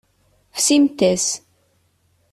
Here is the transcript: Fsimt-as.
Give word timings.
Fsimt-as. 0.57 1.27